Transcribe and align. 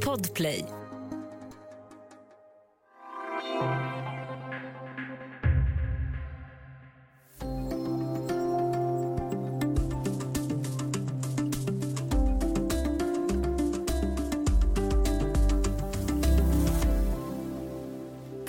Podplay. 0.00 0.75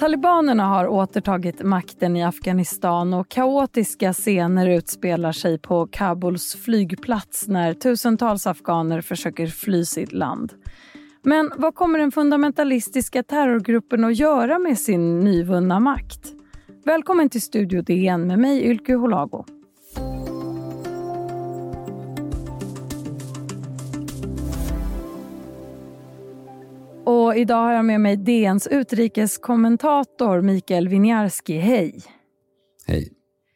Talibanerna 0.07 0.63
har 0.63 0.87
återtagit 0.87 1.63
makten 1.63 2.15
i 2.15 2.23
Afghanistan 2.23 3.13
och 3.13 3.29
kaotiska 3.29 4.13
scener 4.13 4.69
utspelar 4.69 5.31
sig 5.31 5.59
på 5.59 5.87
Kabuls 5.87 6.55
flygplats 6.55 7.47
när 7.47 7.73
tusentals 7.73 8.47
afghaner 8.47 9.01
försöker 9.01 9.47
fly 9.47 9.85
sitt 9.85 10.13
land. 10.13 10.53
Men 11.23 11.51
vad 11.57 11.75
kommer 11.75 11.99
den 11.99 12.11
fundamentalistiska 12.11 13.23
terrorgruppen 13.23 14.03
att 14.03 14.19
göra 14.19 14.59
med 14.59 14.79
sin 14.79 15.19
nyvunna 15.19 15.79
makt? 15.79 16.21
Välkommen 16.85 17.29
till 17.29 17.41
Studio 17.41 17.81
DN 17.81 18.27
med 18.27 18.39
mig 18.39 18.63
Ylke 18.63 18.93
Holago. 18.93 19.56
Och 27.09 27.35
idag 27.35 27.57
har 27.57 27.73
jag 27.73 27.85
med 27.85 28.01
mig 28.01 28.17
DNs 28.17 28.67
utrikeskommentator 28.67 30.41
Mikael 30.41 30.87
Winiarski. 30.87 31.57
Hej! 31.57 32.03
Hej. 32.87 33.13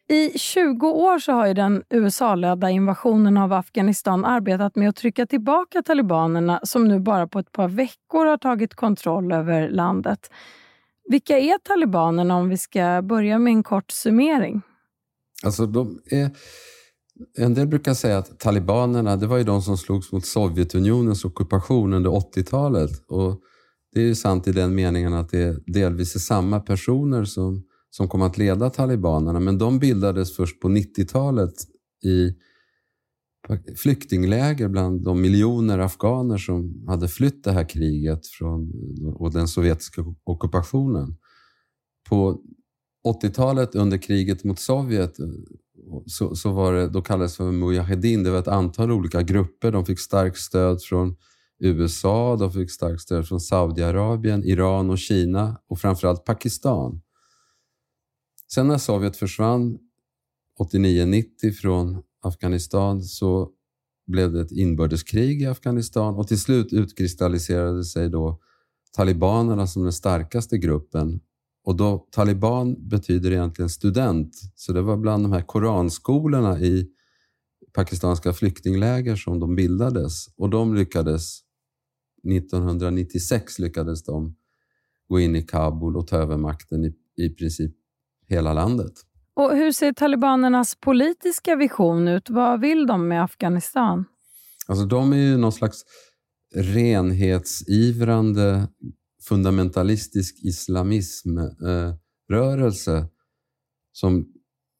I 0.08 0.38
20 0.38 0.86
år 0.90 1.18
så 1.18 1.32
har 1.32 1.54
den 1.54 1.82
USA-ledda 1.90 2.70
invasionen 2.70 3.36
av 3.36 3.52
Afghanistan 3.52 4.24
arbetat 4.24 4.76
med 4.76 4.88
att 4.88 4.96
trycka 4.96 5.26
tillbaka 5.26 5.82
talibanerna 5.82 6.60
som 6.62 6.88
nu 6.88 7.00
bara 7.00 7.26
på 7.26 7.38
ett 7.38 7.52
par 7.52 7.68
veckor 7.68 8.26
har 8.26 8.36
tagit 8.36 8.74
kontroll 8.74 9.32
över 9.32 9.68
landet. 9.68 10.30
Vilka 11.08 11.38
är 11.38 11.58
talibanerna 11.58 12.36
om 12.36 12.48
vi 12.48 12.58
ska 12.58 13.02
börja 13.02 13.38
med 13.38 13.50
en 13.50 13.62
kort 13.62 13.90
summering? 13.90 14.62
Alltså, 15.44 15.66
de 15.66 16.00
är... 16.10 16.30
En 17.38 17.54
del 17.54 17.66
brukar 17.66 17.94
säga 17.94 18.18
att 18.18 18.38
talibanerna, 18.38 19.16
det 19.16 19.26
var 19.26 19.38
ju 19.38 19.44
de 19.44 19.62
som 19.62 19.76
slogs 19.76 20.12
mot 20.12 20.26
Sovjetunionens 20.26 21.24
ockupation 21.24 21.92
under 21.92 22.10
80-talet. 22.10 22.90
Och 23.08 23.40
det 23.92 24.00
är 24.00 24.04
ju 24.04 24.14
sant 24.14 24.48
i 24.48 24.52
den 24.52 24.74
meningen 24.74 25.14
att 25.14 25.28
det 25.28 25.62
delvis 25.66 26.14
är 26.14 26.20
samma 26.20 26.60
personer 26.60 27.24
som, 27.24 27.64
som 27.90 28.08
kom 28.08 28.22
att 28.22 28.38
leda 28.38 28.70
talibanerna, 28.70 29.40
men 29.40 29.58
de 29.58 29.78
bildades 29.78 30.36
först 30.36 30.60
på 30.60 30.68
90-talet 30.68 31.54
i 32.04 32.34
flyktingläger 33.76 34.68
bland 34.68 35.04
de 35.04 35.20
miljoner 35.20 35.78
afghaner 35.78 36.38
som 36.38 36.84
hade 36.88 37.08
flytt 37.08 37.44
det 37.44 37.52
här 37.52 37.68
kriget 37.68 38.26
från, 38.26 38.72
och 39.14 39.32
den 39.32 39.48
sovjetiska 39.48 40.04
ockupationen. 40.24 41.16
På 42.08 42.40
80-talet 43.22 43.74
under 43.74 43.98
kriget 43.98 44.44
mot 44.44 44.58
Sovjet 44.58 45.16
så, 46.06 46.34
så 46.34 46.52
var 46.52 46.72
det, 46.72 46.88
då 46.88 47.02
kallades 47.02 47.32
det 47.32 47.36
för 47.36 47.52
Mujahedin. 47.52 48.22
Det 48.22 48.30
var 48.30 48.38
ett 48.38 48.48
antal 48.48 48.92
olika 48.92 49.22
grupper. 49.22 49.72
De 49.72 49.86
fick 49.86 50.00
starkt 50.00 50.38
stöd 50.38 50.82
från 50.82 51.16
USA, 51.58 52.36
de 52.36 52.52
fick 52.52 52.70
starkt 52.70 53.00
stöd 53.00 53.28
från 53.28 53.40
Saudiarabien, 53.40 54.44
Iran 54.44 54.90
och 54.90 54.98
Kina 54.98 55.60
och 55.68 55.78
framförallt 55.78 56.24
Pakistan. 56.24 57.02
Sen 58.54 58.68
när 58.68 58.78
Sovjet 58.78 59.16
försvann 59.16 59.78
89-90 60.60 61.52
från 61.52 62.02
Afghanistan 62.22 63.02
så 63.02 63.50
blev 64.06 64.32
det 64.32 64.40
ett 64.40 64.52
inbördeskrig 64.52 65.42
i 65.42 65.46
Afghanistan 65.46 66.14
och 66.14 66.28
till 66.28 66.40
slut 66.40 66.72
utkristalliserade 66.72 67.84
sig 67.84 68.08
då 68.08 68.40
talibanerna 68.92 69.66
som 69.66 69.82
den 69.82 69.92
starkaste 69.92 70.58
gruppen 70.58 71.20
och 71.64 71.76
då 71.76 72.06
taliban 72.10 72.88
betyder 72.88 73.30
egentligen 73.30 73.68
student, 73.68 74.34
så 74.54 74.72
det 74.72 74.82
var 74.82 74.96
bland 74.96 75.24
de 75.24 75.32
här 75.32 75.42
koranskolorna 75.42 76.60
i 76.60 76.88
pakistanska 77.72 78.32
flyktingläger 78.32 79.16
som 79.16 79.40
de 79.40 79.54
bildades. 79.54 80.26
Och 80.36 80.50
de 80.50 80.74
lyckades, 80.74 81.40
1996 82.28 83.58
lyckades 83.58 84.04
de 84.04 84.36
gå 85.08 85.20
in 85.20 85.36
i 85.36 85.42
Kabul 85.42 85.96
och 85.96 86.06
ta 86.06 86.16
över 86.16 86.36
makten 86.36 86.84
i, 86.84 86.94
i 87.16 87.34
princip 87.34 87.72
hela 88.28 88.52
landet. 88.52 88.92
Och 89.34 89.56
Hur 89.56 89.72
ser 89.72 89.92
talibanernas 89.92 90.74
politiska 90.74 91.56
vision 91.56 92.08
ut? 92.08 92.30
Vad 92.30 92.60
vill 92.60 92.86
de 92.86 93.08
med 93.08 93.24
Afghanistan? 93.24 94.04
Alltså 94.66 94.84
de 94.84 95.12
är 95.12 95.16
ju 95.16 95.36
någon 95.36 95.52
slags 95.52 95.84
renhetsivrande 96.54 98.68
fundamentalistisk 99.28 100.44
islamismrörelse 100.44 102.96
eh, 102.96 103.06
som 103.92 104.26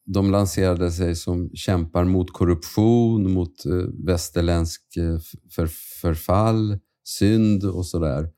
de 0.05 0.31
lanserade 0.31 0.91
sig 0.91 1.15
som 1.15 1.49
kämpar 1.53 2.03
mot 2.03 2.33
korruption, 2.33 3.33
mot 3.33 3.65
eh, 3.65 3.71
västerländsk 4.05 4.97
eh, 4.97 5.17
för, 5.55 5.67
förfall, 6.01 6.79
synd 7.03 7.63
och 7.63 7.85
sådär. 7.85 8.29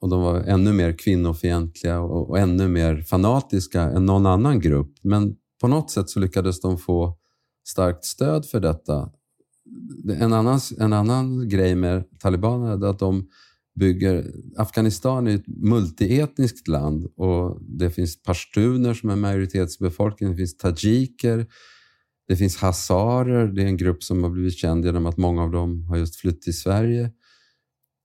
Och 0.00 0.08
de 0.08 0.22
var 0.22 0.40
ännu 0.40 0.72
mer 0.72 0.98
kvinnofientliga 0.98 2.00
och, 2.00 2.30
och 2.30 2.38
ännu 2.38 2.68
mer 2.68 3.02
fanatiska 3.02 3.82
än 3.82 4.06
någon 4.06 4.26
annan 4.26 4.60
grupp. 4.60 4.92
Men 5.02 5.36
på 5.60 5.68
något 5.68 5.90
sätt 5.90 6.10
så 6.10 6.20
lyckades 6.20 6.60
de 6.60 6.78
få 6.78 7.18
starkt 7.66 8.04
stöd 8.04 8.46
för 8.46 8.60
detta. 8.60 9.10
En 10.08 10.32
annan, 10.32 10.60
en 10.78 10.92
annan 10.92 11.48
grej 11.48 11.74
med 11.74 12.04
talibanerna 12.20 12.86
är 12.86 12.90
att 12.90 12.98
de 12.98 13.28
bygger... 13.74 14.32
Afghanistan 14.56 15.26
är 15.26 15.34
ett 15.34 15.46
multietniskt 15.46 16.68
land 16.68 17.06
och 17.16 17.58
det 17.60 17.90
finns 17.90 18.22
pashtuner 18.22 18.94
som 18.94 19.10
är 19.10 19.16
majoritetsbefolkning, 19.16 20.30
det 20.30 20.36
finns 20.36 20.56
tajiker, 20.56 21.46
det 22.28 22.36
finns 22.36 22.56
hazarer, 22.56 23.46
det 23.46 23.62
är 23.62 23.66
en 23.66 23.76
grupp 23.76 24.02
som 24.02 24.22
har 24.22 24.30
blivit 24.30 24.58
känd 24.58 24.84
genom 24.84 25.06
att 25.06 25.16
många 25.16 25.42
av 25.42 25.50
dem 25.50 25.82
har 25.82 25.96
just 25.96 26.16
flytt 26.16 26.42
till 26.42 26.58
Sverige. 26.58 27.10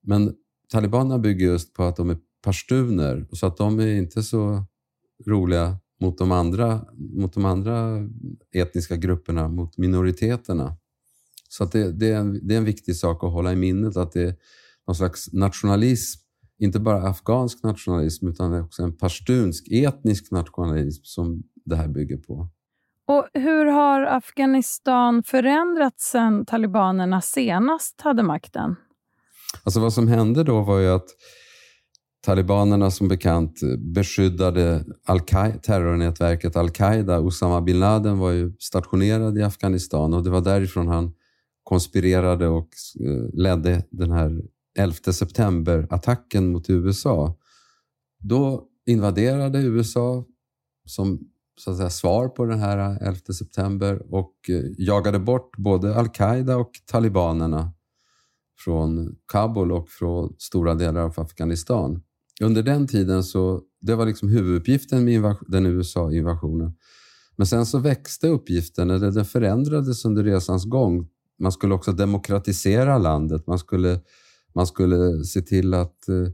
Men 0.03 0.33
talibanerna 0.71 1.19
bygger 1.19 1.45
just 1.45 1.73
på 1.73 1.83
att 1.83 1.95
de 1.95 2.09
är 2.09 2.17
pashtuner, 2.43 3.27
så 3.31 3.45
att 3.45 3.57
de 3.57 3.79
är 3.79 3.87
inte 3.87 4.23
så 4.23 4.63
roliga 5.27 5.77
mot 6.01 6.17
de 6.17 6.31
andra, 6.31 6.85
mot 6.97 7.33
de 7.33 7.45
andra 7.45 8.07
etniska 8.53 8.95
grupperna, 8.95 9.47
mot 9.47 9.77
minoriteterna. 9.77 10.75
Så 11.49 11.63
att 11.63 11.71
det, 11.71 11.91
det, 11.91 12.07
är 12.07 12.17
en, 12.17 12.47
det 12.47 12.53
är 12.53 12.57
en 12.57 12.65
viktig 12.65 12.95
sak 12.95 13.23
att 13.23 13.31
hålla 13.31 13.53
i 13.53 13.55
minnet 13.55 13.97
att 13.97 14.11
det 14.11 14.35
någon 14.89 14.95
slags 14.95 15.33
nationalism, 15.33 16.19
inte 16.59 16.79
bara 16.79 17.09
afghansk 17.09 17.63
nationalism 17.63 18.27
utan 18.27 18.61
också 18.61 18.83
en 18.83 18.97
pashtunsk 18.97 19.67
etnisk 19.71 20.31
nationalism 20.31 21.01
som 21.03 21.43
det 21.65 21.75
här 21.75 21.87
bygger 21.87 22.17
på. 22.17 22.47
Och 23.07 23.27
Hur 23.33 23.65
har 23.65 24.01
Afghanistan 24.01 25.23
förändrats 25.23 26.11
sedan 26.11 26.45
talibanerna 26.45 27.21
senast 27.21 28.01
hade 28.01 28.23
makten? 28.23 28.75
Alltså 29.63 29.79
vad 29.79 29.93
som 29.93 30.07
hände 30.07 30.43
då 30.43 30.61
var 30.61 30.79
ju 30.79 30.89
att 30.89 31.07
talibanerna 32.25 32.91
som 32.91 33.07
bekant 33.07 33.59
beskyddade 33.95 34.85
Al 35.05 35.19
terrornätverket 35.61 36.55
al-Qaida. 36.55 37.19
Osama 37.19 37.61
bin 37.61 37.79
Laden 37.79 38.19
var 38.19 38.31
ju 38.31 38.53
stationerad 38.59 39.37
i 39.37 39.43
Afghanistan 39.43 40.13
och 40.13 40.23
det 40.23 40.29
var 40.29 40.41
därifrån 40.41 40.87
han 40.87 41.13
konspirerade 41.63 42.47
och 42.47 42.69
eh, 42.99 43.39
ledde 43.39 43.83
den 43.91 44.11
här 44.11 44.41
11 44.77 45.13
september-attacken 45.13 46.51
mot 46.51 46.69
USA. 46.69 47.37
Då 48.19 48.67
invaderade 48.85 49.61
USA 49.61 50.25
som 50.85 51.19
så 51.59 51.71
att 51.71 51.77
säga, 51.77 51.89
svar 51.89 52.27
på 52.27 52.45
den 52.45 52.59
här 52.59 52.97
11 53.01 53.19
september 53.37 54.13
och 54.13 54.33
eh, 54.49 54.63
jagade 54.77 55.19
bort 55.19 55.57
både 55.57 55.95
al-Qaida 55.95 56.57
och 56.57 56.71
talibanerna 56.85 57.73
från 58.59 59.15
Kabul 59.31 59.71
och 59.71 59.89
från 59.89 60.35
stora 60.37 60.75
delar 60.75 61.01
av 61.01 61.19
Afghanistan. 61.19 62.01
Under 62.41 62.63
den 62.63 62.87
tiden 62.87 63.23
så, 63.23 63.61
det 63.81 63.95
var 63.95 64.05
liksom 64.05 64.29
huvuduppgiften 64.29 65.05
med 65.05 65.35
den 65.47 65.65
USA-invasionen. 65.65 66.73
Men 67.35 67.47
sen 67.47 67.65
så 67.65 67.79
växte 67.79 68.27
uppgiften, 68.27 68.89
eller 68.89 69.11
den 69.11 69.25
förändrades 69.25 70.05
under 70.05 70.23
resans 70.23 70.65
gång. 70.65 71.07
Man 71.39 71.51
skulle 71.51 71.73
också 71.73 71.91
demokratisera 71.91 72.97
landet. 72.97 73.47
Man 73.47 73.59
skulle 73.59 73.99
man 74.55 74.67
skulle 74.67 75.23
se 75.23 75.41
till 75.41 75.73
att 75.73 76.09
eh, 76.09 76.27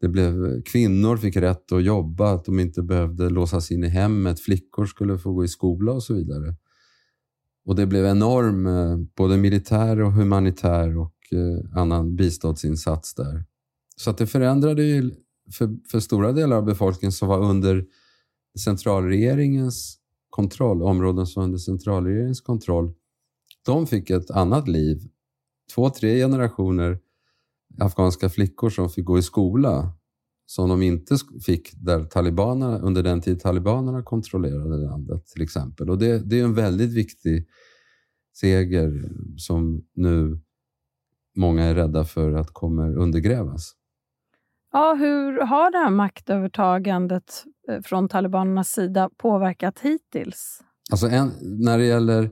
det 0.00 0.08
blev, 0.08 0.62
kvinnor 0.62 1.16
fick 1.16 1.36
rätt 1.36 1.72
att 1.72 1.84
jobba, 1.84 2.34
att 2.34 2.44
de 2.44 2.60
inte 2.60 2.82
behövde 2.82 3.30
låsas 3.30 3.70
in 3.70 3.84
i 3.84 3.88
hemmet. 3.88 4.40
Flickor 4.40 4.86
skulle 4.86 5.18
få 5.18 5.32
gå 5.32 5.44
i 5.44 5.48
skola 5.48 5.92
och 5.92 6.02
så 6.02 6.14
vidare. 6.14 6.54
Och 7.64 7.76
det 7.76 7.86
blev 7.86 8.06
enorm, 8.06 8.66
eh, 8.66 8.96
både 9.16 9.36
militär 9.36 10.00
och 10.00 10.12
humanitär 10.12 10.98
och 10.98 11.14
eh, 11.32 11.78
annan 11.80 12.16
biståndsinsats 12.16 13.14
där. 13.14 13.44
Så 13.96 14.10
att 14.10 14.18
det 14.18 14.26
förändrade 14.26 14.82
ju 14.82 15.10
för, 15.52 15.76
för 15.90 16.00
stora 16.00 16.32
delar 16.32 16.56
av 16.56 16.64
befolkningen 16.64 17.12
som 17.12 17.28
var 17.28 17.38
under 17.50 17.84
centralregeringens 18.58 19.98
kontroll, 20.30 20.82
områden 20.82 21.26
som 21.26 21.40
var 21.40 21.44
under 21.44 21.58
centralregeringens 21.58 22.40
kontroll. 22.40 22.94
De 23.66 23.86
fick 23.86 24.10
ett 24.10 24.30
annat 24.30 24.68
liv. 24.68 25.08
Två, 25.74 25.90
tre 25.90 26.18
generationer 26.18 26.98
afghanska 27.78 28.28
flickor 28.28 28.70
som 28.70 28.90
fick 28.90 29.04
gå 29.04 29.18
i 29.18 29.22
skola 29.22 29.92
som 30.46 30.68
de 30.68 30.82
inte 30.82 31.16
fick 31.46 31.72
där 31.74 32.04
talibanerna, 32.04 32.78
under 32.78 33.02
den 33.02 33.20
tid 33.20 33.40
talibanerna 33.40 34.02
kontrollerade 34.02 34.76
landet 34.76 35.26
till 35.26 35.42
exempel. 35.42 35.90
Och 35.90 35.98
det, 35.98 36.18
det 36.18 36.40
är 36.40 36.44
en 36.44 36.54
väldigt 36.54 36.92
viktig 36.92 37.46
seger 38.34 39.08
som 39.36 39.84
nu 39.94 40.40
många 41.36 41.64
är 41.64 41.74
rädda 41.74 42.04
för 42.04 42.32
att 42.32 42.50
kommer 42.52 42.96
undergrävas. 42.96 43.72
Ja, 44.72 44.96
hur 44.98 45.40
har 45.40 45.70
det 45.70 45.78
här 45.78 45.90
maktövertagandet 45.90 47.44
eh, 47.68 47.80
från 47.82 48.08
talibanernas 48.08 48.68
sida 48.68 49.10
påverkat 49.16 49.78
hittills? 49.80 50.60
Alltså 50.90 51.08
en, 51.08 51.32
när 51.42 51.78
det 51.78 51.84
gäller 51.84 52.30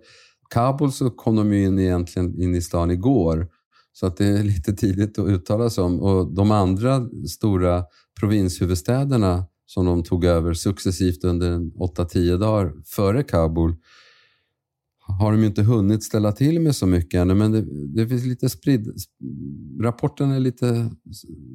Kabul 0.50 0.92
så 0.92 1.10
kom 1.10 1.36
de 1.36 1.52
ju 1.52 1.64
in, 1.64 1.78
egentligen 1.78 2.42
in 2.42 2.54
i 2.54 2.60
stan 2.62 2.90
igår, 2.90 3.48
så 3.94 4.06
att 4.06 4.16
det 4.16 4.26
är 4.26 4.42
lite 4.42 4.72
tidigt 4.72 5.18
att 5.18 5.28
uttala 5.28 5.70
sig 5.70 5.84
om. 5.84 6.00
Och 6.00 6.34
de 6.34 6.50
andra 6.50 7.08
stora 7.28 7.84
provinshuvudstäderna 8.20 9.46
som 9.66 9.86
de 9.86 10.02
tog 10.02 10.24
över 10.24 10.54
successivt 10.54 11.24
under 11.24 11.58
8-10 11.58 12.38
dagar 12.38 12.72
före 12.84 13.22
Kabul 13.22 13.76
har 15.06 15.32
de 15.32 15.44
inte 15.44 15.62
hunnit 15.62 16.04
ställa 16.04 16.32
till 16.32 16.60
med 16.60 16.76
så 16.76 16.86
mycket 16.86 17.18
ännu, 17.18 17.34
men 17.34 17.52
det, 17.52 17.64
det 17.94 18.08
finns 18.08 18.24
lite 18.24 18.48
spridd... 18.48 18.88
Rapporten 19.80 20.30
är 20.30 20.40
lite 20.40 20.90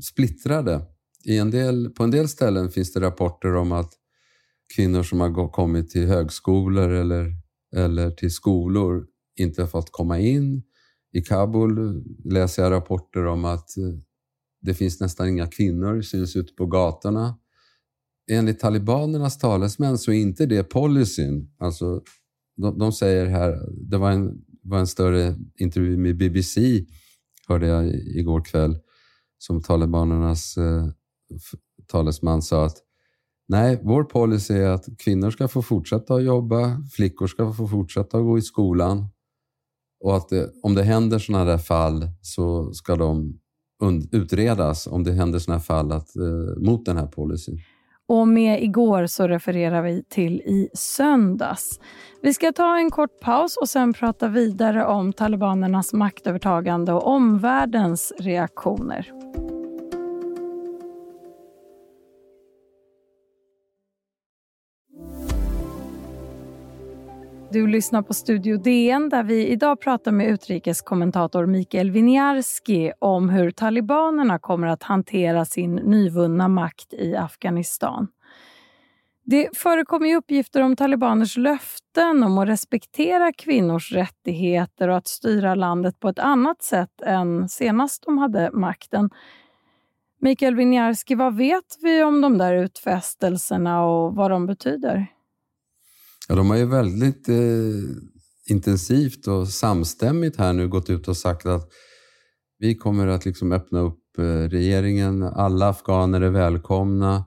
splittrade. 0.01 0.81
I 1.25 1.37
en 1.37 1.51
del, 1.51 1.89
på 1.89 2.03
en 2.03 2.11
del 2.11 2.29
ställen 2.29 2.69
finns 2.69 2.93
det 2.93 2.99
rapporter 2.99 3.55
om 3.55 3.71
att 3.71 3.93
kvinnor 4.75 5.03
som 5.03 5.19
har 5.19 5.49
kommit 5.49 5.89
till 5.89 6.07
högskolor 6.07 6.89
eller, 6.89 7.33
eller 7.75 8.11
till 8.11 8.31
skolor 8.31 9.05
inte 9.39 9.61
har 9.61 9.67
fått 9.67 9.91
komma 9.91 10.19
in. 10.19 10.63
I 11.11 11.21
Kabul 11.21 11.77
eh, 11.77 12.01
läser 12.25 12.63
jag 12.63 12.71
rapporter 12.71 13.25
om 13.25 13.45
att 13.45 13.77
eh, 13.77 13.83
det 14.61 14.73
finns 14.73 14.99
nästan 14.99 15.29
inga 15.29 15.47
kvinnor, 15.47 16.01
syns 16.01 16.35
ute 16.35 16.53
på 16.53 16.65
gatorna. 16.65 17.39
Enligt 18.31 18.59
talibanernas 18.59 19.37
talesmän 19.37 19.97
så 19.97 20.11
är 20.11 20.15
inte 20.15 20.45
det 20.45 20.63
policyn. 20.63 21.51
Alltså, 21.57 22.01
de, 22.57 22.77
de 22.77 22.91
säger 22.91 23.25
här, 23.25 23.59
det 23.89 23.97
var 23.97 24.11
en, 24.11 24.41
var 24.61 24.79
en 24.79 24.87
större 24.87 25.35
intervju 25.59 25.97
med 25.97 26.17
BBC, 26.17 26.85
hörde 27.47 27.67
jag 27.67 27.87
igår 27.95 28.43
kväll, 28.45 28.77
som 29.37 29.61
talibanernas 29.61 30.57
eh, 30.57 30.87
talesman 31.87 32.41
sa 32.41 32.65
att 32.65 32.77
nej, 33.47 33.79
vår 33.83 34.03
policy 34.03 34.53
är 34.53 34.69
att 34.69 34.85
kvinnor 34.99 35.31
ska 35.31 35.47
få 35.47 35.61
fortsätta 35.61 36.13
att 36.13 36.23
jobba, 36.23 36.83
flickor 36.91 37.27
ska 37.27 37.53
få 37.53 37.67
fortsätta 37.67 38.17
att 38.17 38.23
gå 38.23 38.37
i 38.37 38.41
skolan 38.41 39.07
och 39.99 40.15
att 40.17 40.29
det, 40.29 40.49
om 40.63 40.75
det 40.75 40.83
händer 40.83 41.19
sådana 41.19 41.45
där 41.45 41.57
fall 41.57 42.07
så 42.21 42.73
ska 42.73 42.95
de 42.95 43.39
utredas 44.11 44.87
om 44.87 45.03
det 45.03 45.11
händer 45.11 45.39
sådana 45.39 45.59
fall 45.59 45.91
att, 45.91 46.15
eh, 46.15 46.61
mot 46.61 46.85
den 46.85 46.97
här 46.97 47.07
policyn. 47.07 47.59
Och 48.07 48.27
med 48.27 48.63
igår 48.63 49.05
så 49.05 49.27
refererar 49.27 49.81
vi 49.81 50.03
till 50.09 50.41
i 50.41 50.69
söndags. 50.73 51.79
Vi 52.21 52.33
ska 52.33 52.51
ta 52.51 52.77
en 52.77 52.91
kort 52.91 53.19
paus 53.19 53.57
och 53.57 53.69
sen 53.69 53.93
prata 53.93 54.27
vidare 54.27 54.85
om 54.85 55.13
talibanernas 55.13 55.93
maktövertagande 55.93 56.93
och 56.93 57.07
omvärldens 57.07 58.13
reaktioner. 58.19 59.11
Du 67.51 67.67
lyssnar 67.67 68.01
på 68.01 68.13
Studio 68.13 68.57
DN 68.57 69.09
där 69.09 69.23
vi 69.23 69.47
idag 69.47 69.81
pratar 69.81 70.11
med 70.11 70.27
utrikeskommentator 70.27 71.45
Mikael 71.45 71.91
Winiarski 71.91 72.91
om 72.99 73.29
hur 73.29 73.51
talibanerna 73.51 74.39
kommer 74.39 74.67
att 74.67 74.83
hantera 74.83 75.45
sin 75.45 75.75
nyvunna 75.75 76.47
makt 76.47 76.93
i 76.93 77.15
Afghanistan. 77.15 78.07
Det 79.23 79.57
förekommer 79.57 80.15
uppgifter 80.15 80.61
om 80.61 80.75
talibaners 80.75 81.37
löften 81.37 82.23
om 82.23 82.37
att 82.37 82.47
respektera 82.47 83.33
kvinnors 83.33 83.91
rättigheter 83.91 84.87
och 84.87 84.97
att 84.97 85.07
styra 85.07 85.55
landet 85.55 85.99
på 85.99 86.09
ett 86.09 86.19
annat 86.19 86.61
sätt 86.61 87.01
än 87.01 87.49
senast 87.49 88.03
de 88.05 88.17
hade 88.17 88.51
makten. 88.53 89.09
Mikael 90.21 90.55
Winiarski, 90.55 91.15
vad 91.15 91.37
vet 91.37 91.77
vi 91.81 92.03
om 92.03 92.21
de 92.21 92.37
där 92.37 92.55
utfästelserna 92.55 93.85
och 93.85 94.15
vad 94.15 94.31
de 94.31 94.45
betyder? 94.45 95.07
Ja, 96.29 96.35
de 96.35 96.49
har 96.49 96.57
ju 96.57 96.65
väldigt 96.65 97.29
eh, 97.29 97.35
intensivt 98.49 99.27
och 99.27 99.47
samstämmigt 99.47 100.37
här 100.37 100.53
nu 100.53 100.67
gått 100.67 100.89
ut 100.89 101.07
och 101.07 101.17
sagt 101.17 101.45
att 101.45 101.69
vi 102.59 102.75
kommer 102.75 103.07
att 103.07 103.25
liksom 103.25 103.51
öppna 103.51 103.79
upp 103.79 104.17
eh, 104.17 104.23
regeringen. 104.23 105.23
Alla 105.23 105.69
afghaner 105.69 106.21
är 106.21 106.29
välkomna. 106.29 107.25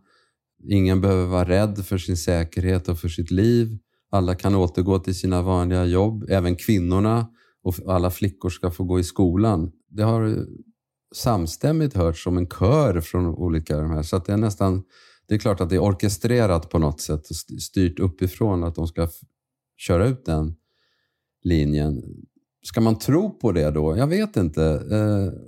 Ingen 0.69 1.01
behöver 1.01 1.27
vara 1.27 1.49
rädd 1.49 1.87
för 1.87 1.99
sin 1.99 2.17
säkerhet 2.17 2.89
och 2.89 2.99
för 2.99 3.09
sitt 3.09 3.31
liv. 3.31 3.79
Alla 4.11 4.35
kan 4.35 4.55
återgå 4.55 4.99
till 4.99 5.19
sina 5.19 5.43
vanliga 5.43 5.85
jobb, 5.85 6.25
även 6.29 6.57
kvinnorna 6.57 7.27
och 7.63 7.75
alla 7.87 8.11
flickor 8.11 8.51
ska 8.51 8.71
få 8.71 8.85
gå 8.85 9.01
i 9.01 9.05
skolan. 9.05 9.73
Det 9.91 10.03
har 10.03 10.47
samstämmigt 11.15 11.97
hörts 11.97 12.25
som 12.25 12.37
en 12.37 12.47
kör 12.47 13.01
från 13.01 13.27
olika 13.27 13.77
de 13.77 13.91
här, 13.91 14.03
så 14.03 14.17
att 14.17 14.25
det 14.25 14.33
är 14.33 14.37
nästan 14.37 14.83
det 15.29 15.35
är 15.35 15.39
klart 15.39 15.61
att 15.61 15.71
det 15.71 15.77
är 15.77 15.83
orkestrerat 15.83 16.71
på 16.71 16.79
något 16.79 17.01
sätt, 17.01 17.31
och 17.31 17.37
styrt 17.63 17.99
uppifrån 17.99 18.65
att 18.65 18.75
de 18.75 18.87
ska 18.87 19.09
köra 19.77 20.07
ut 20.07 20.25
den 20.25 20.55
linjen. 21.45 22.03
Ska 22.63 22.81
man 22.81 22.99
tro 22.99 23.39
på 23.39 23.53
det 23.53 23.71
då? 23.71 23.97
Jag 23.97 24.07
vet 24.07 24.37
inte. 24.37 24.65
Eh, 24.91 25.41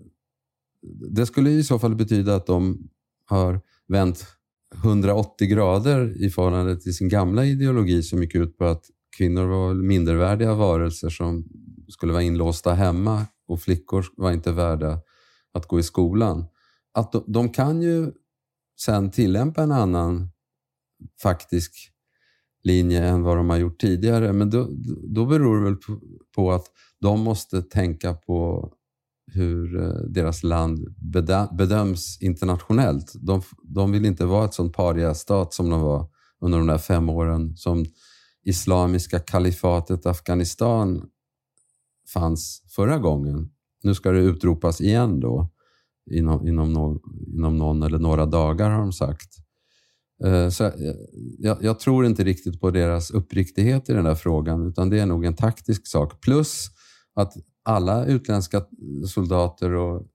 det 1.10 1.26
skulle 1.26 1.50
i 1.50 1.64
så 1.64 1.78
fall 1.78 1.94
betyda 1.94 2.34
att 2.34 2.46
de 2.46 2.88
har 3.24 3.60
vänt 3.88 4.26
180 4.74 5.48
grader 5.48 6.22
i 6.22 6.30
förhållande 6.30 6.76
till 6.76 6.94
sin 6.94 7.08
gamla 7.08 7.44
ideologi 7.44 8.02
som 8.02 8.22
gick 8.22 8.34
ut 8.34 8.58
på 8.58 8.64
att 8.64 8.84
kvinnor 9.16 9.46
var 9.46 9.74
mindervärdiga 9.74 10.54
varelser 10.54 11.08
som 11.08 11.44
skulle 11.88 12.12
vara 12.12 12.22
inlåsta 12.22 12.72
hemma 12.72 13.26
och 13.48 13.60
flickor 13.60 14.06
var 14.16 14.32
inte 14.32 14.52
värda 14.52 15.00
att 15.52 15.68
gå 15.68 15.78
i 15.78 15.82
skolan. 15.82 16.44
Att 16.92 17.12
de, 17.12 17.24
de 17.26 17.48
kan 17.48 17.82
ju 17.82 18.12
sen 18.80 19.10
tillämpa 19.10 19.62
en 19.62 19.72
annan 19.72 20.30
faktisk 21.22 21.90
linje 22.62 23.04
än 23.04 23.22
vad 23.22 23.36
de 23.36 23.50
har 23.50 23.56
gjort 23.56 23.80
tidigare. 23.80 24.32
Men 24.32 24.50
då, 24.50 24.68
då 25.08 25.26
beror 25.26 25.58
det 25.58 25.64
väl 25.64 25.76
på, 25.76 26.00
på 26.34 26.52
att 26.52 26.66
de 27.00 27.20
måste 27.20 27.62
tänka 27.62 28.14
på 28.14 28.72
hur 29.32 29.82
eh, 29.82 29.88
deras 30.08 30.42
land 30.42 30.94
bedöms 31.52 32.22
internationellt. 32.22 33.12
De, 33.14 33.42
de 33.62 33.92
vill 33.92 34.04
inte 34.04 34.24
vara 34.24 34.44
ett 34.44 34.54
sånt 34.54 34.76
paria-stat 34.76 35.54
som 35.54 35.70
de 35.70 35.80
var 35.80 36.08
under 36.40 36.58
de 36.58 36.66
där 36.66 36.78
fem 36.78 37.08
åren 37.08 37.56
som 37.56 37.84
Islamiska 38.44 39.18
kalifatet 39.18 40.06
Afghanistan 40.06 41.08
fanns 42.12 42.62
förra 42.68 42.98
gången. 42.98 43.50
Nu 43.82 43.94
ska 43.94 44.10
det 44.10 44.20
utropas 44.20 44.80
igen 44.80 45.20
då 45.20 45.53
inom, 46.10 46.48
inom, 46.48 46.72
no, 46.72 47.00
inom 47.36 47.58
någon 47.58 47.82
eller 47.82 47.98
några 47.98 48.26
dagar 48.26 48.70
har 48.70 48.78
de 48.78 48.92
sagt. 48.92 49.28
Eh, 50.24 50.48
så 50.48 50.72
jag, 51.38 51.64
jag, 51.64 51.80
tror 51.80 52.06
inte 52.06 52.24
riktigt 52.24 52.60
på 52.60 52.70
deras 52.70 53.10
uppriktighet 53.10 53.88
i 53.88 53.92
den 53.92 54.04
där 54.04 54.14
frågan 54.14 54.66
utan 54.66 54.90
det 54.90 55.00
är 55.00 55.06
nog 55.06 55.24
en 55.24 55.36
taktisk 55.36 55.86
sak. 55.86 56.20
Plus 56.20 56.66
att 57.14 57.32
alla 57.62 58.06
utländska 58.06 58.64
soldater 59.06 59.74
och 59.74 60.06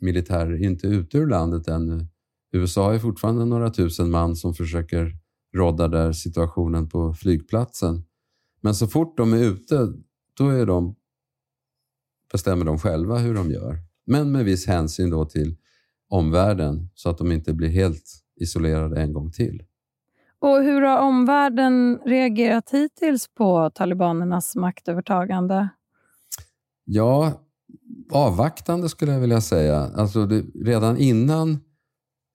militärer 0.00 0.64
inte 0.64 0.86
är 0.86 0.92
ute 0.92 1.18
ur 1.18 1.26
landet 1.26 1.68
ännu. 1.68 2.06
USA 2.52 2.94
är 2.94 2.98
fortfarande 2.98 3.44
några 3.44 3.70
tusen 3.70 4.10
man 4.10 4.36
som 4.36 4.54
försöker 4.54 5.18
rådda 5.56 5.88
där 5.88 6.12
situationen 6.12 6.88
på 6.88 7.14
flygplatsen. 7.14 8.04
Men 8.60 8.74
så 8.74 8.86
fort 8.86 9.16
de 9.16 9.32
är 9.32 9.38
ute, 9.38 9.92
då 10.38 10.48
är 10.48 10.66
de, 10.66 10.96
bestämmer 12.32 12.64
de 12.64 12.78
själva 12.78 13.18
hur 13.18 13.34
de 13.34 13.50
gör. 13.50 13.83
Men 14.06 14.32
med 14.32 14.44
viss 14.44 14.66
hänsyn 14.66 15.10
då 15.10 15.24
till 15.24 15.56
omvärlden 16.08 16.88
så 16.94 17.10
att 17.10 17.18
de 17.18 17.32
inte 17.32 17.54
blir 17.54 17.68
helt 17.68 18.04
isolerade 18.40 19.00
en 19.00 19.12
gång 19.12 19.32
till. 19.32 19.62
Och 20.38 20.62
Hur 20.62 20.82
har 20.82 20.98
omvärlden 20.98 21.98
reagerat 22.04 22.70
hittills 22.70 23.28
på 23.28 23.70
talibanernas 23.74 24.56
maktövertagande? 24.56 25.68
Ja, 26.84 27.32
avvaktande 28.10 28.88
skulle 28.88 29.12
jag 29.12 29.20
vilja 29.20 29.40
säga. 29.40 29.76
Alltså 29.78 30.26
det, 30.26 30.44
redan 30.64 30.98
innan 30.98 31.60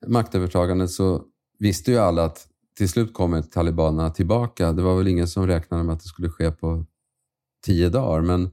maktövertagandet 0.08 0.90
så 0.90 1.24
visste 1.60 1.92
ju 1.92 1.98
alla 1.98 2.24
att 2.24 2.48
till 2.78 2.90
slut 2.90 3.14
kommer 3.14 3.42
talibanerna 3.42 4.10
tillbaka. 4.10 4.72
Det 4.72 4.82
var 4.82 4.98
väl 4.98 5.08
ingen 5.08 5.28
som 5.28 5.48
räknade 5.48 5.84
med 5.84 5.94
att 5.94 6.00
det 6.00 6.08
skulle 6.08 6.30
ske 6.30 6.52
på 6.52 6.86
tio 7.66 7.90
dagar, 7.90 8.22
men 8.22 8.52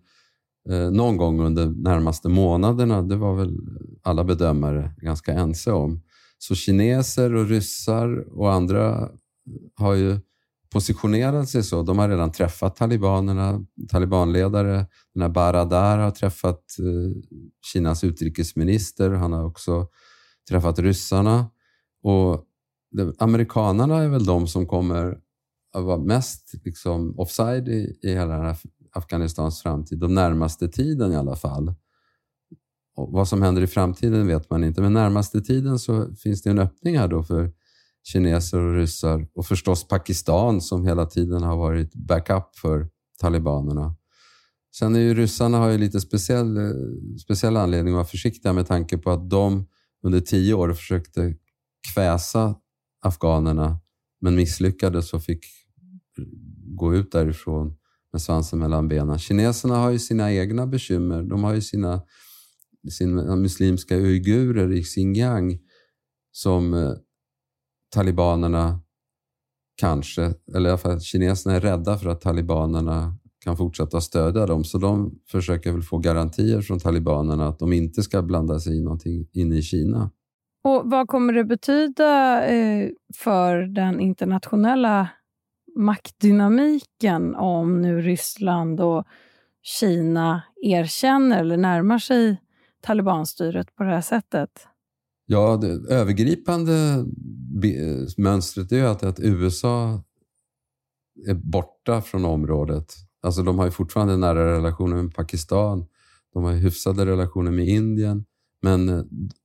Eh, 0.71 0.91
någon 0.91 1.17
gång 1.17 1.41
under 1.41 1.67
närmaste 1.67 2.29
månaderna, 2.29 3.03
det 3.03 3.17
var 3.17 3.35
väl 3.35 3.57
alla 4.03 4.25
bedömare 4.25 4.95
ganska 4.97 5.33
ense 5.33 5.73
om. 5.73 6.03
Så 6.39 6.55
kineser 6.55 7.35
och 7.35 7.49
ryssar 7.49 8.39
och 8.39 8.53
andra 8.53 9.11
har 9.75 9.95
ju 9.95 10.19
positionerat 10.73 11.49
sig 11.49 11.63
så. 11.63 11.83
De 11.83 11.99
har 11.99 12.09
redan 12.09 12.33
träffat 12.33 12.77
talibanerna, 12.77 13.67
talibanledare. 13.89 14.87
Den 15.15 15.23
här 15.23 15.29
Baradar 15.29 15.99
har 15.99 16.11
träffat 16.11 16.63
eh, 16.79 17.23
Kinas 17.73 18.05
utrikesminister. 18.05 19.11
Han 19.11 19.33
har 19.33 19.45
också 19.45 19.89
träffat 20.49 20.79
ryssarna. 20.79 21.51
Och 22.03 22.45
det, 22.91 23.15
amerikanarna 23.19 24.03
är 24.03 24.09
väl 24.09 24.25
de 24.25 24.47
som 24.47 24.67
kommer 24.67 25.19
att 25.73 25.85
vara 25.85 25.99
mest 25.99 26.55
liksom, 26.65 27.19
offside 27.19 27.69
i, 27.69 27.99
i 28.03 28.09
hela 28.09 28.35
den 28.35 28.45
här 28.45 28.57
Afghanistans 28.97 29.63
framtid, 29.63 29.99
de 29.99 30.15
närmaste 30.15 30.69
tiden 30.69 31.13
i 31.13 31.17
alla 31.17 31.37
fall. 31.37 31.75
Och 32.97 33.13
vad 33.13 33.29
som 33.29 33.43
händer 33.43 33.63
i 33.63 33.67
framtiden 33.67 34.27
vet 34.27 34.51
man 34.51 34.65
inte, 34.65 34.81
men 34.81 34.93
närmaste 34.93 35.41
tiden 35.41 35.79
så 35.79 36.15
finns 36.15 36.43
det 36.43 36.51
en 36.51 36.59
öppning 36.59 36.99
här 36.99 37.09
då 37.09 37.23
för 37.23 37.53
kineser 38.05 38.61
och 38.61 38.75
ryssar 38.75 39.29
och 39.35 39.47
förstås 39.47 39.89
Pakistan 39.89 40.61
som 40.61 40.85
hela 40.85 41.07
tiden 41.07 41.43
har 41.43 41.57
varit 41.57 41.95
backup 41.95 42.57
för 42.57 42.89
talibanerna. 43.21 43.97
Sen 44.79 44.97
är 44.97 45.01
ju 45.01 45.15
ryssarna 45.15 45.59
har 45.59 45.71
ju 45.71 45.79
lite 45.79 46.01
speciell, 46.01 46.59
speciell 47.19 47.57
anledning 47.57 47.95
att 47.95 47.97
vara 47.97 48.07
försiktiga 48.07 48.53
med 48.53 48.67
tanke 48.67 48.99
på 48.99 49.11
att 49.11 49.31
de 49.31 49.67
under 50.03 50.21
tio 50.21 50.55
år 50.55 50.73
försökte 50.73 51.35
kväsa 51.95 52.55
afghanerna 53.03 53.79
men 54.21 54.35
misslyckades 54.35 55.13
och 55.13 55.23
fick 55.23 55.45
gå 56.77 56.95
ut 56.95 57.13
därifrån 57.13 57.77
med 58.17 58.23
svansen 58.23 58.59
mellan 58.59 58.89
benen. 58.89 59.19
Kineserna 59.19 59.77
har 59.77 59.91
ju 59.91 59.99
sina 59.99 60.33
egna 60.33 60.67
bekymmer. 60.67 61.23
De 61.23 61.45
har 61.45 61.55
ju 61.55 61.61
sina, 61.61 62.03
sina 62.91 63.23
eh, 63.23 63.37
muslimska 63.37 63.97
uigurer 63.97 64.73
i 64.73 64.83
Xinjiang 64.83 65.59
som 66.33 66.75
eh, 66.75 66.93
talibanerna 67.95 68.81
kanske, 69.77 70.35
eller 70.55 70.69
i 70.69 70.73
alla 70.73 70.79
fall 70.79 71.01
kineserna 71.01 71.57
är 71.57 71.61
rädda 71.61 71.99
för 71.99 72.09
att 72.09 72.21
talibanerna 72.21 73.17
kan 73.45 73.57
fortsätta 73.57 74.01
stödja 74.01 74.47
dem. 74.47 74.65
Så 74.65 74.79
de 74.79 75.19
försöker 75.31 75.73
väl 75.73 75.83
få 75.83 75.99
garantier 75.99 76.61
från 76.61 76.79
talibanerna 76.79 77.49
att 77.49 77.59
de 77.59 77.73
inte 77.73 78.03
ska 78.03 78.23
blanda 78.23 78.61
sig 78.61 78.77
i 78.77 78.83
någonting 78.83 79.29
inne 79.33 79.57
i 79.57 79.63
Kina. 79.63 80.11
Och 80.65 80.83
Vad 80.85 81.09
kommer 81.09 81.33
det 81.33 81.45
betyda 81.45 82.45
eh, 82.47 82.89
för 83.15 83.57
den 83.63 84.01
internationella 84.01 85.09
maktdynamiken 85.77 87.35
om 87.35 87.83
nu 87.83 88.01
Ryssland 88.01 88.81
och 88.81 89.05
Kina 89.63 90.43
erkänner 90.63 91.41
eller 91.41 91.57
närmar 91.57 91.99
sig 91.99 92.41
talibanstyret 92.83 93.77
på 93.77 93.83
det 93.83 93.91
här 93.91 94.01
sättet? 94.01 94.51
Ja, 95.27 95.57
det 95.57 95.95
övergripande 95.95 97.05
mönstret 98.17 98.73
är 98.73 98.85
att, 98.85 99.03
att 99.03 99.21
USA 99.21 100.03
är 101.29 101.35
borta 101.35 102.03
från 102.03 102.25
området. 102.25 102.95
Alltså 103.23 103.43
de 103.43 103.59
har 103.59 103.65
ju 103.65 103.71
fortfarande 103.71 104.17
nära 104.17 104.57
relationer 104.57 105.03
med 105.03 105.15
Pakistan. 105.15 105.87
De 106.33 106.45
har 106.45 106.53
hyfsade 106.53 107.07
relationer 107.07 107.51
med 107.51 107.69
Indien. 107.69 108.25
Men 108.63 108.89
eh, 108.89 109.03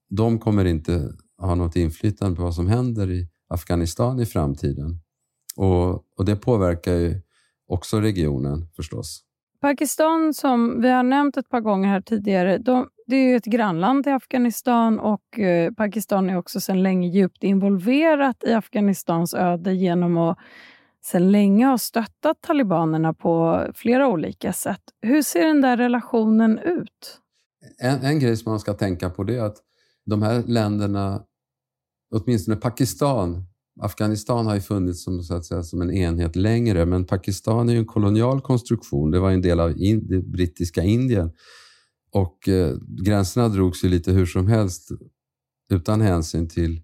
de 0.10 0.40
kommer 0.40 0.66
inte 0.66 1.14
ha 1.38 1.56
något 1.56 1.76
inflytande 1.76 2.36
på 2.36 2.44
vad 2.44 2.56
som 2.56 2.68
händer 2.68 3.12
i 3.12 3.28
Afghanistan 3.48 4.20
i 4.20 4.26
framtiden. 4.26 5.00
Och, 5.56 5.94
och 6.18 6.26
det 6.26 6.36
påverkar 6.36 6.94
ju 6.94 7.22
också 7.68 8.00
regionen 8.00 8.68
förstås. 8.76 9.24
Pakistan, 9.62 10.34
som 10.34 10.82
vi 10.82 10.90
har 10.90 11.04
nämnt 11.04 11.38
ett 11.38 11.50
par 11.50 11.62
gånger 11.62 11.90
här 11.90 12.02
tidigare, 12.02 12.58
de, 12.58 12.90
det 13.08 13.16
är 13.16 13.36
ett 13.36 13.46
grannland 13.46 14.04
till 14.04 14.14
Afghanistan 14.14 15.00
och 15.00 15.40
eh, 15.40 15.72
Pakistan 15.72 16.30
är 16.30 16.38
också 16.38 16.62
sedan 16.62 16.84
länge 16.84 17.08
djupt 17.08 17.44
involverat 17.44 18.44
i 18.44 18.54
Afghanistans 18.54 19.34
öde 19.34 19.74
genom 19.74 20.18
att 20.18 20.38
sedan 21.04 21.32
länge 21.32 21.66
ha 21.66 21.78
stöttat 21.78 22.42
talibanerna 22.42 23.14
på 23.14 23.66
flera 23.76 24.08
olika 24.08 24.54
sätt. 24.54 24.82
Hur 25.02 25.22
ser 25.22 25.48
den 25.48 25.62
där 25.62 25.78
relationen 25.78 26.60
ut? 26.60 27.20
En, 27.78 28.06
en 28.06 28.20
grej 28.20 28.38
som 28.38 28.52
man 28.52 28.60
ska 28.60 28.74
tänka 28.74 29.10
på 29.10 29.24
det 29.24 29.36
är 29.36 29.44
att 29.44 29.58
de 30.06 30.22
här 30.22 30.44
länderna, 30.48 31.24
åtminstone 32.12 32.58
Pakistan, 32.58 33.46
Afghanistan 33.80 34.46
har 34.46 34.56
ju 34.56 34.62
funnits 34.62 35.04
som, 35.04 35.24
så 35.24 35.34
att 35.34 35.46
säga, 35.46 35.64
som 35.64 35.82
en 35.82 35.92
enhet 35.92 36.36
längre, 36.36 36.86
men 36.86 37.06
Pakistan 37.06 37.70
är 37.70 37.74
ju 37.74 37.80
en 37.80 37.86
kolonial 37.86 38.42
konstruktion. 38.42 39.12
Det 39.12 39.20
var 39.20 39.32
en 39.32 39.42
del 39.42 39.60
av 39.60 39.82
in, 39.82 40.08
det 40.08 40.22
brittiska 40.22 40.84
Indien. 40.84 41.32
Och 42.12 42.50
eh, 42.50 42.78
gränserna 42.88 43.50
drogs 43.50 43.84
ju 43.84 43.90
lite 43.90 44.12
hur 44.12 44.26
som 44.26 44.48
helst 44.48 44.90
utan 45.72 46.02
hänsyn 46.02 46.48
till 46.48 46.82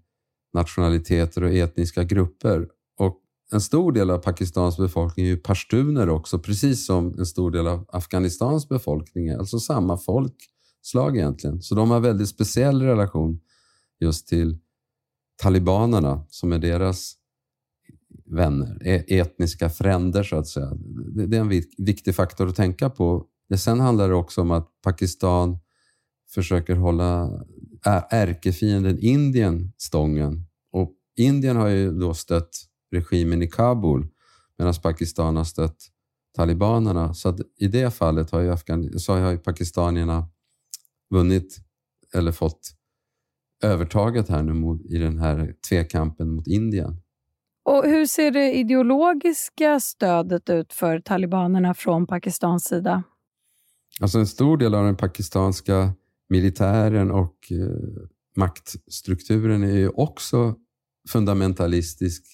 nationaliteter 0.54 1.42
och 1.44 1.50
etniska 1.50 2.04
grupper. 2.04 2.68
Och 2.98 3.20
en 3.52 3.60
stor 3.60 3.92
del 3.92 4.10
av 4.10 4.18
Pakistans 4.18 4.76
befolkning 4.76 5.26
är 5.26 5.30
ju 5.30 5.36
pashtuner 5.36 6.08
också, 6.08 6.38
precis 6.38 6.86
som 6.86 7.18
en 7.18 7.26
stor 7.26 7.50
del 7.50 7.66
av 7.66 7.84
Afghanistans 7.88 8.68
befolkning 8.68 9.28
är. 9.28 9.38
Alltså 9.38 9.60
samma 9.60 9.98
folkslag 9.98 11.16
egentligen. 11.16 11.62
Så 11.62 11.74
de 11.74 11.90
har 11.90 12.00
väldigt 12.00 12.28
speciell 12.28 12.82
relation 12.82 13.40
just 14.00 14.28
till 14.28 14.58
talibanerna 15.42 16.24
som 16.28 16.52
är 16.52 16.58
deras 16.58 17.14
vänner, 18.24 18.78
e-, 18.84 19.18
etniska 19.18 19.70
fränder 19.70 20.22
så 20.22 20.36
att 20.36 20.46
säga. 20.46 20.72
Det 21.26 21.36
är 21.36 21.40
en 21.40 21.62
viktig 21.78 22.14
faktor 22.14 22.48
att 22.48 22.56
tänka 22.56 22.90
på. 22.90 23.26
Sen 23.56 23.80
handlar 23.80 24.08
det 24.08 24.14
också 24.14 24.40
om 24.40 24.50
att 24.50 24.68
Pakistan 24.82 25.58
försöker 26.34 26.74
hålla 26.74 27.44
ärkefienden 28.10 28.98
Indien 28.98 29.72
stången. 29.76 30.46
Och 30.72 30.94
Indien 31.16 31.56
har 31.56 31.68
ju 31.68 31.98
då 31.98 32.14
stött 32.14 32.50
regimen 32.92 33.42
i 33.42 33.46
Kabul 33.46 34.06
medan 34.58 34.74
Pakistan 34.82 35.36
har 35.36 35.44
stött 35.44 35.76
talibanerna. 36.36 37.14
Så 37.14 37.28
att 37.28 37.40
i 37.56 37.68
det 37.68 37.94
fallet 37.94 38.30
har 38.30 38.40
ju, 38.40 38.52
Afgan 38.52 38.98
så 38.98 39.14
har 39.14 39.30
ju 39.30 39.38
pakistanierna 39.38 40.28
vunnit 41.10 41.58
eller 42.14 42.32
fått 42.32 42.77
övertaget 43.62 44.28
här 44.28 44.42
nu 44.42 44.52
mot, 44.52 44.80
i 44.86 44.98
den 44.98 45.18
här 45.18 45.54
tvekampen 45.68 46.30
mot 46.30 46.46
Indien. 46.46 46.96
Och 47.64 47.84
Hur 47.84 48.06
ser 48.06 48.30
det 48.30 48.52
ideologiska 48.52 49.80
stödet 49.80 50.50
ut 50.50 50.72
för 50.72 51.00
talibanerna 51.00 51.74
från 51.74 52.06
Pakistans 52.06 52.64
sida? 52.64 53.02
Alltså 54.00 54.18
en 54.18 54.26
stor 54.26 54.56
del 54.56 54.74
av 54.74 54.84
den 54.84 54.96
pakistanska 54.96 55.92
militären 56.28 57.10
och 57.10 57.36
eh, 57.50 58.06
maktstrukturen 58.36 59.62
är 59.62 59.76
ju 59.76 59.88
också 59.88 60.54
fundamentalistisk, 61.08 62.24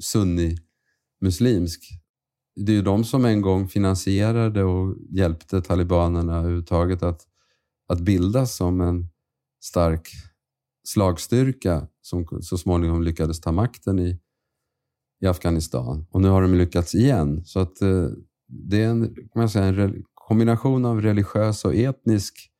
sunni-muslimsk. 0.00 1.80
Det 2.56 2.72
är 2.72 2.76
ju 2.76 2.82
de 2.82 3.04
som 3.04 3.24
en 3.24 3.40
gång 3.40 3.68
finansierade 3.68 4.64
och 4.64 4.96
hjälpte 5.10 5.62
talibanerna 5.62 6.38
överhuvudtaget 6.38 7.02
att, 7.02 7.22
att 7.88 8.00
bildas 8.00 8.56
som 8.56 8.80
en 8.80 9.08
stark 9.60 10.08
slagstyrka 10.84 11.86
som 12.00 12.26
så 12.42 12.58
småningom 12.58 13.02
lyckades 13.02 13.40
ta 13.40 13.52
makten 13.52 13.98
i, 13.98 14.20
i 15.20 15.26
Afghanistan. 15.26 16.06
Och 16.10 16.20
nu 16.20 16.28
har 16.28 16.42
de 16.42 16.54
lyckats 16.54 16.94
igen. 16.94 17.44
Så 17.44 17.60
att 17.60 17.82
eh, 17.82 18.06
det 18.48 18.82
är 18.82 18.88
en, 18.88 19.14
kan 19.14 19.30
man 19.34 19.48
säga, 19.48 19.64
en 19.64 20.04
kombination 20.14 20.84
av 20.84 21.02
religiös 21.02 21.64
och 21.64 21.74
etnisk 21.74 22.50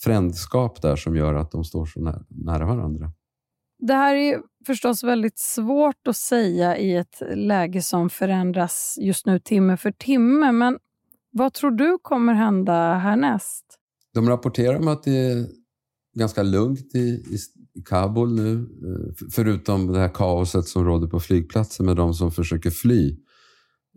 frändskap 0.00 0.82
där 0.82 0.96
som 0.96 1.16
gör 1.16 1.34
att 1.34 1.50
de 1.50 1.64
står 1.64 1.86
så 1.86 2.00
nära, 2.00 2.24
nära 2.28 2.66
varandra. 2.66 3.12
Det 3.78 3.94
här 3.94 4.14
är 4.14 4.40
förstås 4.66 5.04
väldigt 5.04 5.38
svårt 5.38 6.08
att 6.08 6.16
säga 6.16 6.76
i 6.76 6.96
ett 6.96 7.22
läge 7.34 7.82
som 7.82 8.10
förändras 8.10 8.98
just 9.00 9.26
nu 9.26 9.38
timme 9.38 9.76
för 9.76 9.90
timme. 9.90 10.52
Men 10.52 10.78
vad 11.30 11.52
tror 11.52 11.70
du 11.70 11.98
kommer 12.02 12.34
hända 12.34 12.94
härnäst? 12.94 13.64
De 14.14 14.28
rapporterar 14.28 14.78
om 14.78 14.88
att 14.88 15.02
det 15.02 15.48
ganska 16.18 16.42
lugnt 16.42 16.94
i, 16.94 16.98
i, 17.08 17.38
i 17.74 17.82
Kabul 17.82 18.34
nu. 18.34 18.52
Eh, 18.62 19.26
förutom 19.30 19.86
det 19.86 19.98
här 19.98 20.14
kaoset 20.14 20.64
som 20.64 20.84
råder 20.84 21.08
på 21.08 21.20
flygplatsen 21.20 21.86
med 21.86 21.96
de 21.96 22.14
som 22.14 22.32
försöker 22.32 22.70
fly. 22.70 23.16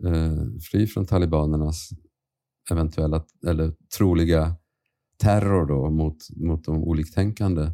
Eh, 0.04 0.42
fly 0.70 0.86
från 0.86 1.06
talibanernas 1.06 1.90
eventuella 2.70 3.24
eller 3.46 3.72
troliga 3.98 4.54
terror 5.18 5.66
då 5.66 5.90
mot, 5.90 6.16
mot 6.36 6.64
de 6.64 6.84
oliktänkande. 6.84 7.70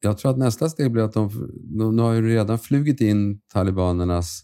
Jag 0.00 0.18
tror 0.18 0.30
att 0.30 0.38
nästa 0.38 0.68
steg 0.68 0.92
blir 0.92 1.02
att 1.02 1.12
de, 1.12 1.30
de, 1.78 1.96
de 1.96 1.98
har 1.98 2.12
ju 2.12 2.28
redan 2.28 2.58
flugit 2.58 3.00
in 3.00 3.40
talibanernas 3.52 4.42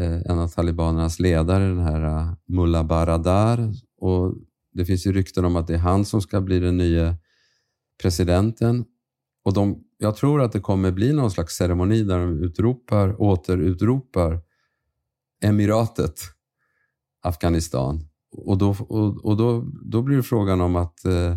eh, 0.00 0.20
en 0.30 0.38
av 0.38 0.48
talibanernas 0.48 1.20
ledare, 1.20 1.68
den 1.68 1.78
här 1.78 2.04
eh, 2.04 2.34
Mullah 2.48 2.86
Baradar. 2.86 3.72
Och 3.98 4.34
det 4.72 4.84
finns 4.84 5.06
ju 5.06 5.12
rykten 5.12 5.44
om 5.44 5.56
att 5.56 5.66
det 5.66 5.74
är 5.74 5.78
han 5.78 6.04
som 6.04 6.20
ska 6.20 6.40
bli 6.40 6.60
den 6.60 6.76
nya 6.76 7.16
presidenten. 8.02 8.84
Och 9.44 9.54
de, 9.54 9.84
jag 9.98 10.16
tror 10.16 10.42
att 10.42 10.52
det 10.52 10.60
kommer 10.60 10.92
bli 10.92 11.12
någon 11.12 11.30
slags 11.30 11.56
ceremoni 11.56 12.02
där 12.02 12.18
de 12.18 12.42
utropar, 12.42 13.22
återutropar 13.22 14.40
emiratet 15.44 16.20
Afghanistan. 17.22 18.08
Och 18.36 18.58
då, 18.58 18.76
och, 18.88 19.24
och 19.24 19.36
då, 19.36 19.64
då 19.82 20.02
blir 20.02 20.16
det 20.16 20.22
frågan 20.22 20.60
om 20.60 20.76
att 20.76 21.04
eh, 21.04 21.36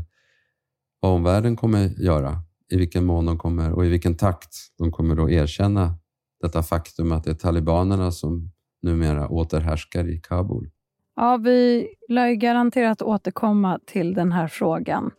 vad 1.00 1.12
omvärlden 1.12 1.56
kommer 1.56 1.88
göra, 1.88 2.40
i 2.70 2.78
vilken 2.78 3.06
mån 3.06 3.26
de 3.26 3.38
kommer 3.38 3.74
och 3.74 3.86
i 3.86 3.90
vilken 3.90 4.16
takt 4.16 4.56
de 4.78 4.92
kommer 4.92 5.26
att 5.26 5.32
erkänna 5.32 5.96
detta 6.42 6.64
faktum 6.64 7.12
att 7.12 7.24
det 7.24 7.32
är 7.32 7.36
talibanerna 7.36 8.12
som 8.12 8.52
numera 8.82 9.28
återhärskar 9.28 10.10
i 10.10 10.22
Kabul. 10.24 10.70
Ja, 11.16 11.38
vi 11.38 11.88
lär 12.10 12.28
ju 12.28 12.36
garanterat 12.36 13.02
återkomma 13.02 13.80
till 13.86 14.14
den 14.14 14.32
här 14.32 14.48
frågan. 14.48 15.12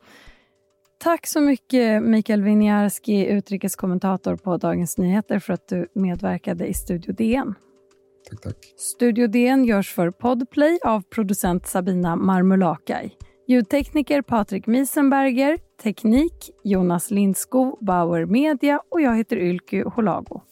Tack 1.00 1.26
så 1.26 1.40
mycket 1.40 2.02
Mikael 2.02 2.42
Winiarski, 2.42 3.26
utrikeskommentator 3.26 4.36
på 4.36 4.56
Dagens 4.56 4.98
Nyheter 4.98 5.38
för 5.38 5.52
att 5.52 5.68
du 5.68 5.86
medverkade 5.92 6.66
i 6.66 6.74
Studio 6.74 7.12
DN. 7.12 7.54
Tack, 8.30 8.40
tack. 8.40 8.56
Studio 8.76 9.26
DN 9.26 9.64
görs 9.64 9.94
för 9.94 10.10
Podplay 10.10 10.78
av 10.84 11.02
producent 11.02 11.66
Sabina 11.66 12.16
Marmulakai. 12.16 13.10
Ljudtekniker 13.46 14.22
Patrik 14.22 14.66
Miesenberger, 14.66 15.58
teknik 15.82 16.50
Jonas 16.64 17.10
Lindskog, 17.10 17.78
Bauer 17.80 18.26
Media 18.26 18.80
och 18.88 19.00
jag 19.00 19.16
heter 19.16 19.36
Ylke 19.36 19.82
Holago. 19.82 20.42